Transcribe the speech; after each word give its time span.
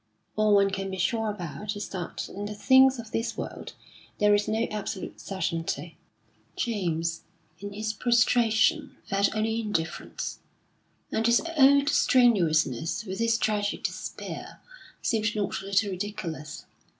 All 0.35 0.55
one 0.55 0.71
can 0.71 0.89
be 0.89 0.97
sure 0.97 1.29
about 1.29 1.75
is 1.75 1.87
that 1.89 2.27
in 2.27 2.45
the 2.45 2.55
things 2.55 2.97
of 2.97 3.11
this 3.11 3.37
world 3.37 3.73
there 4.17 4.33
is 4.33 4.47
no 4.47 4.63
absolute 4.71 5.21
certainty. 5.21 5.95
James, 6.55 7.21
in 7.59 7.71
his 7.73 7.93
prostration, 7.93 8.95
felt 9.05 9.29
only 9.35 9.61
indifference; 9.61 10.39
and 11.11 11.23
his 11.27 11.39
old 11.55 11.87
strenuousness, 11.89 13.05
with 13.05 13.21
its 13.21 13.37
tragic 13.37 13.83
despair, 13.83 14.59
seemed 15.03 15.35
not 15.35 15.61
a 15.61 15.65
little 15.65 15.91
ridiculous. 15.91 16.65